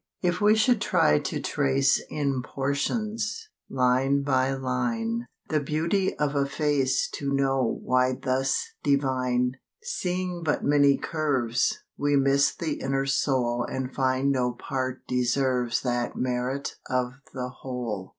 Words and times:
If 0.23 0.41
we 0.41 0.55
should 0.55 0.81
try 0.81 1.19
to 1.19 1.39
trace 1.39 2.01
In 2.09 2.41
portions, 2.41 3.49
line 3.69 4.23
by 4.23 4.51
line, 4.53 5.27
The 5.49 5.59
beauty 5.59 6.17
of 6.17 6.33
a 6.33 6.47
face 6.47 7.07
To 7.19 7.31
know 7.31 7.79
why 7.83 8.13
thus 8.19 8.65
divine, 8.81 9.57
Seeing 9.83 10.41
but 10.41 10.63
many 10.63 10.97
curves, 10.97 11.83
We 11.97 12.15
miss 12.15 12.51
the 12.55 12.79
inner 12.81 13.05
soul 13.05 13.63
And 13.69 13.93
find 13.93 14.31
no 14.31 14.53
part 14.53 15.05
deserves 15.05 15.81
That 15.83 16.15
merit 16.15 16.77
of 16.89 17.17
the 17.35 17.49
whole. 17.61 18.09